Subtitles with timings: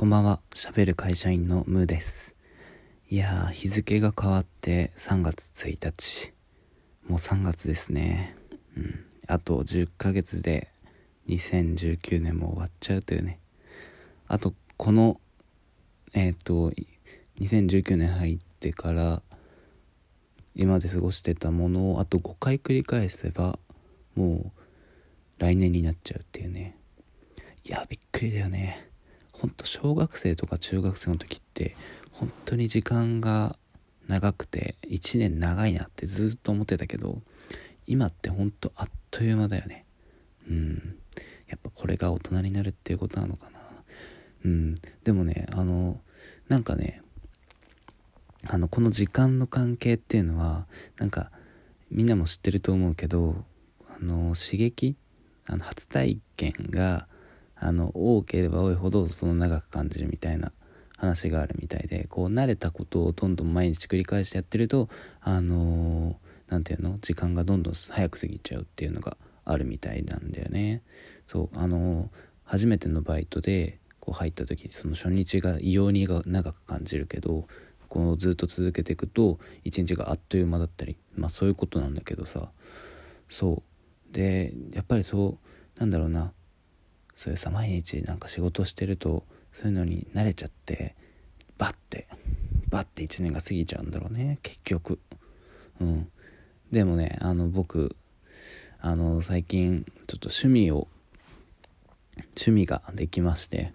[0.00, 2.34] こんばんは、喋る会社員のムーです。
[3.10, 6.32] いやー、日付が変わって3月1日。
[7.06, 8.34] もう3月ですね。
[8.78, 9.04] うん。
[9.28, 10.68] あと10ヶ月で
[11.28, 13.40] 2019年も終わっちゃうというね。
[14.26, 15.20] あと、この、
[16.14, 16.72] えっ、ー、と、
[17.38, 19.22] 2019年入ってから、
[20.54, 23.58] 今まで過ごしてたものをあと5回繰り返せば、
[24.14, 24.60] もう
[25.36, 26.78] 来年になっちゃうっていうね。
[27.64, 28.89] いや、びっくりだよね。
[29.40, 31.76] ほんと小学生とか中学生の時って
[32.12, 33.56] 本当に時間が
[34.06, 37.22] 長くて1年長いなってずっと思ってたけど
[37.86, 39.86] 今ってほんとあっという間だよね。
[40.48, 40.96] うん。
[41.48, 43.60] やっぱこれが大人になるっていうことなのかな。
[44.44, 44.74] うん。
[45.04, 46.00] でもねあの
[46.48, 47.00] なんかね
[48.46, 50.66] あのこの時間の関係っていうのは
[50.98, 51.30] なんか
[51.90, 53.44] みんなも知ってると思うけど
[53.88, 54.96] あの刺激
[55.46, 57.08] あの初体験が
[57.60, 60.50] あの多ければ多いほどその長く感じるみたいな
[60.96, 64.88] 話があるみたいでこう慣れたことをどんどん毎日繰り返してやってると
[65.20, 66.16] あの
[66.48, 70.82] 何、ー、て言うの時間がどんどん早く過ぎちゃうっていうのがあるみたいなんだよね。
[71.26, 72.08] そうあのー、
[72.44, 77.46] 初めてのバイトでこう入った時その初日が異様に長く感じるけど
[77.88, 82.50] こうずっと続けていくと一日があっという間だったりまあそういうことなんだけどさ。
[83.28, 83.62] そ
[84.10, 84.12] う。
[84.12, 85.38] でやっぱりそ
[85.76, 86.32] うなんだろうな。
[87.20, 90.96] そういうさ毎日なんか仕事してるとそういうのに慣れちゃって
[91.58, 92.08] バッて
[92.70, 94.38] バッて1年が過ぎちゃうんだろうね。
[94.42, 94.98] 結局。
[95.82, 96.08] うん。
[96.72, 97.94] でもねあの僕
[98.80, 100.88] あの最近ちょっと趣味を
[102.16, 103.74] 趣味ができまして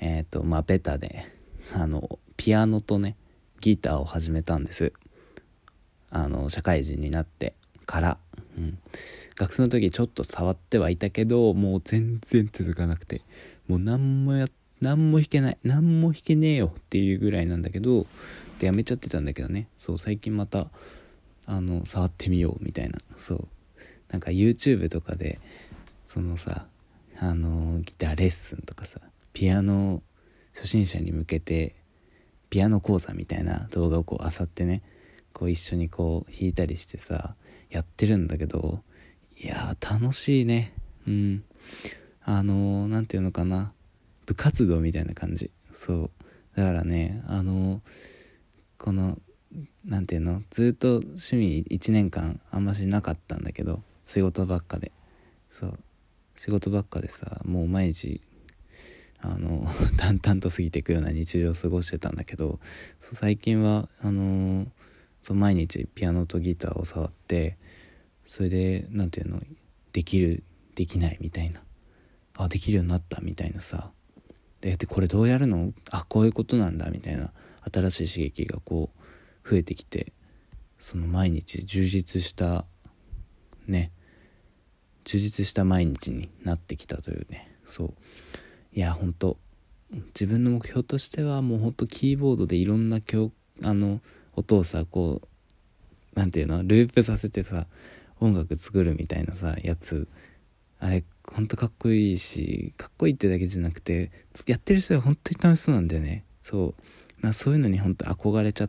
[0.00, 1.24] えっ、ー、とまあベタで
[1.72, 3.14] あのピアノとね
[3.60, 4.92] ギターを始めたんです。
[6.10, 8.18] あの社会人になってから、
[8.56, 8.78] うん、
[9.34, 13.22] 学生の時ちょっと触ってはいたけどもう全然続かなくて。
[13.68, 14.48] もう何もや
[14.80, 18.06] 何も弾けない何も弾けねえよっていうぐらいなんだけど
[18.58, 19.68] でやめちゃってたんだけどね。
[19.76, 20.70] そう最近また
[21.46, 22.98] あの触ってみようみたいな。
[23.16, 23.48] そう。
[24.10, 25.40] なんか YouTube とかで
[26.06, 26.66] そのさ
[27.18, 29.00] あのギターレッスンとかさ
[29.32, 30.02] ピアノ
[30.54, 31.74] 初心者に向けて
[32.48, 34.82] ピアノ講座みたいな動画をこう漁ってね
[35.36, 37.34] こう一緒にこう弾いたりしてさ
[37.68, 38.80] やってるんだけど
[39.44, 40.72] いや楽しいね。
[41.06, 41.44] うん。
[42.24, 43.74] あの何て言うのかな。
[44.24, 45.50] 部活動みたいな感じ。
[45.74, 46.10] そう。
[46.56, 47.82] だからねあの
[48.78, 49.18] この
[49.84, 54.90] 何て言うのずっと趣味1年間あんましなかったんだけど仕事ばっかで。
[55.50, 55.78] そう。
[56.34, 58.22] 仕事ばっかでさもう毎日
[59.20, 62.58] あの 淡々と過ぎていくような日常を過ごしてたんだけど
[63.00, 64.68] 最近はあのー、
[65.26, 67.58] そう毎日ピアノとギターを触って
[68.24, 69.42] それで何て言うの
[69.92, 70.44] できる
[70.76, 71.64] できないみたいな。
[72.36, 73.90] あできるようになったみたいなさ。
[74.60, 75.72] ででこれどうやるの？
[75.90, 77.32] あこういうことなんだみたいな。
[77.72, 78.92] 新しい刺激がこ
[79.44, 80.12] う増えてきて
[80.78, 82.64] その毎日充実した
[83.66, 83.90] ね。
[85.02, 87.52] 充実した毎日になってきたというね。
[87.64, 87.94] そう。
[88.72, 89.38] いやほんと。
[89.90, 93.32] 自分の目標としてはもうほんとキーボードでいろんな曲
[93.62, 94.00] あの
[94.36, 95.28] 音をさこう
[96.14, 96.62] 何て言うの？
[96.62, 97.66] ループさせてさ
[98.20, 100.08] 音楽作るみたいなさやつ。
[100.78, 104.10] あれほんとかっこいいしかっこいいってだけじゃなくて
[104.46, 106.24] やってる人は本当に楽しそうなんだよね。
[106.42, 106.74] そ
[107.22, 107.26] う。
[107.26, 108.68] なそういうのに本当憧れちゃ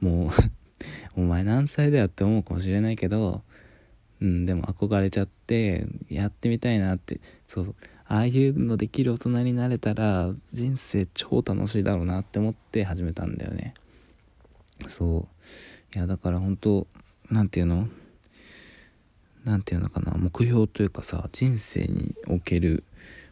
[0.00, 0.30] もう
[1.20, 3.42] お前何歳だよって思うかもしれないけど
[4.20, 7.20] うんでも憧れちゃってやってみたいなって。
[7.46, 7.74] そう。
[8.08, 13.74] ああいうのできる大人になれたら人生超楽しいだろうなって思って始めたんだよね。
[14.88, 15.28] そ
[15.94, 15.96] う。
[15.96, 16.86] いやだから本当
[17.30, 17.88] なんていうの？
[19.44, 20.12] 何て言うのかな？
[20.16, 22.84] 目標というかさ人生における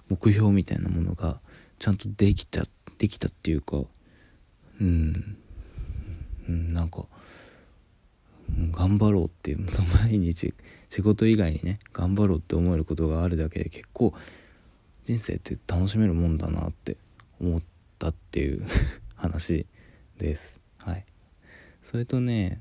[0.09, 1.41] 目標みたいなものが
[1.79, 2.65] ちゃんとできた
[2.99, 3.79] できたっていうか
[4.81, 5.37] うん。
[6.49, 7.07] うんなんか
[8.71, 9.67] 頑張ろうっていうの
[10.03, 10.53] 毎日
[10.91, 14.13] 仕事以外にね頑張ろうって思えることがあるだけで結構
[15.05, 16.97] 人生って楽しめるもんだなって
[17.41, 17.63] 思っ
[17.99, 18.65] たっていう
[19.17, 19.67] 話
[20.19, 20.61] です。
[20.79, 21.05] はい。
[21.85, 22.61] それとね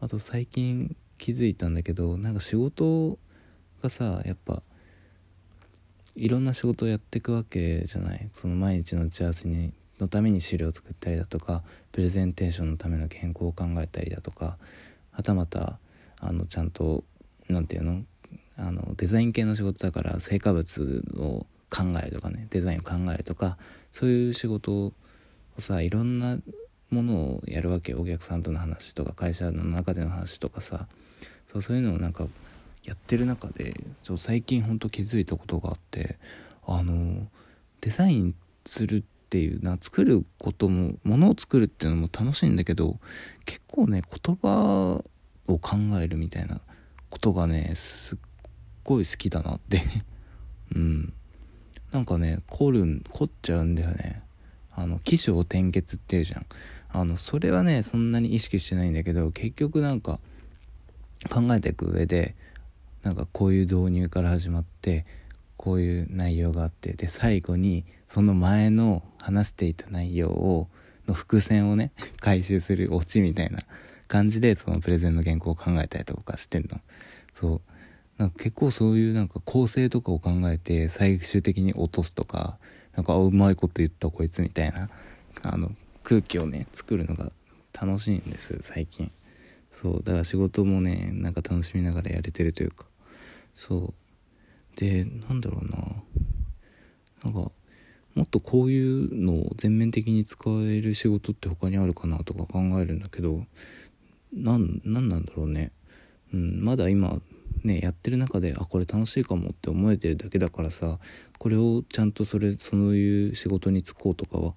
[0.00, 3.18] あと最近気づいたんだけどなんか仕事
[3.82, 4.62] がさやっぱ
[6.14, 8.28] いろんな仕事をやっていくわけじゃない？
[8.32, 11.62] その毎日の打ち合わせにのために資料を作ったりだとか
[11.92, 14.56] プレゼンテーションのための原稿を考えたりだとか
[15.12, 15.78] はたまた
[16.20, 17.04] あのちゃんと
[17.48, 18.02] 何て言うの？
[18.56, 23.56] あのデザイン系の仕事だから成果物を考えるとかねデザインを考えるとか
[23.90, 24.92] そういう仕事を
[25.58, 26.38] さいろんな
[26.90, 30.86] ものをやるわけお客さんとの話とか会社の中での話とかさ。
[31.52, 32.28] そうそういうのをなんか
[32.84, 36.18] やってる中でちょ最近ほんと気づいたことがあって
[36.64, 37.26] あの
[37.80, 38.34] デザイン
[38.64, 42.98] するっていうな作ることもものを作るっていうのも楽しいんだけど
[43.46, 45.02] 結構ね言葉
[45.48, 46.60] を考えるみたいな
[47.10, 48.18] ことがねすっ
[48.84, 49.82] ごい好きだなって。
[50.74, 51.12] うん。
[51.90, 54.22] なんかね凝る凝っちゃうんだよね。
[54.72, 56.46] あの起承転結っていうじゃん。
[56.92, 60.20] あのそれはねそんなに意識してないんだけど結局なんか
[61.28, 62.34] 考えていく上で
[63.02, 65.06] なんかこういう導入から始まって
[65.56, 70.68] こういう内容があってで最後にその前の話していた内容を
[71.06, 73.60] の伏線をね 回収するオチみたいな
[74.08, 76.80] 感じでそのプレゼンの原稿を考えたりとかしてんの。
[77.32, 77.60] そう。
[78.20, 82.58] なんか結構そういうなんか構成とかを考えて最終的に落とすとか
[82.94, 84.90] なんかうまいこと言ったこいつみたいな
[85.42, 85.72] あの
[86.10, 87.30] 空気をね作るのが
[87.72, 89.12] 楽しいんです最近。
[89.70, 92.86] そうだから仕事もねなんか楽しみながらやれてるというか。
[93.54, 93.94] そ
[94.76, 94.80] う。
[94.80, 96.02] でなんだろうな。
[97.22, 97.52] なんか
[98.16, 103.44] もっとこういうのを全面的に使える仕事って他にあるかなとか考えるんだけど
[104.32, 105.70] なんなんなんだろうね、
[106.34, 107.20] うん、まだ今
[107.62, 110.98] ねやってる中であこれ楽しいかもって思えてるだけだからさ
[111.38, 114.54] これをちゃんとそれそういう仕事に就こうとかは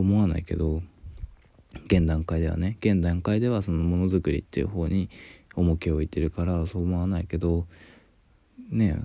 [0.00, 0.82] 思わないけど
[1.86, 2.76] 現段階ではね。
[2.80, 5.10] 現段階ではそのものづくりっていう方に
[5.56, 7.66] 重きを置いてるからそう思わないけど
[8.70, 8.98] ね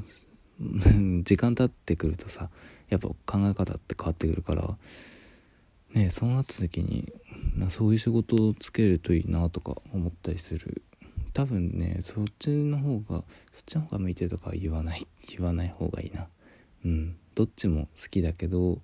[1.23, 2.49] 時間経ってくるとさ
[2.89, 3.15] やっぱ考
[3.47, 4.77] え方って変わってくるから
[5.93, 7.11] ねそうなった時に
[7.69, 10.83] そういう仕事をつけるといいなとか思ったりする。
[11.33, 15.07] 多分ねそっちの方がそっちの方が向いてるとか言わない。
[15.27, 16.27] 言わない方がいいな。
[16.85, 17.15] うん。
[17.35, 18.79] どっちも好きだけど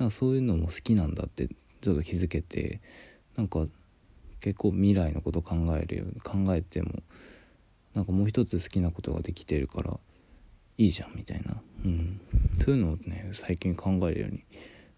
[0.00, 1.48] なんかそういうのも好きなんだって
[1.80, 2.80] ちょっと気づけて
[3.36, 3.66] なんか
[4.40, 7.02] 結構未来のこと考えるように考えても
[7.94, 10.00] なんかもう一つ好きなことができてるから
[10.78, 12.18] いいじゃんみたいな、うん、
[12.64, 14.42] そういうのをね最近考えるように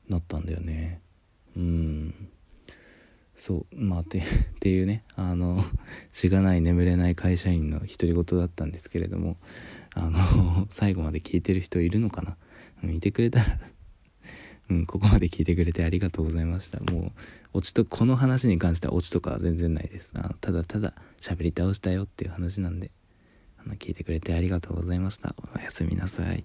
[0.09, 1.01] なったんだよね。
[1.57, 2.29] うん。
[3.35, 3.77] そう。
[3.77, 4.23] まあって っ
[4.61, 5.65] ていうねあの
[6.13, 9.37] しがない眠れない会社員の独り言だったんですけれども
[9.95, 12.37] あの最後まで聞いてる人いるのかな？
[12.83, 13.59] 見てくれたら
[14.71, 16.81] うん、ここまで聞いてくれてありがとうございました。
[16.93, 17.13] もう、
[17.55, 20.13] オチと、この話に関してはオチとかは全然ないです。
[20.17, 22.91] あのただただ喋り倒したよっていう話なんで、
[23.59, 25.35] あの、聞いてくれてありがとうございました。
[25.55, 26.45] おやすみなさい。